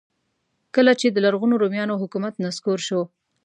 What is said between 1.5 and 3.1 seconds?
رومیانو حکومت نسکور شو.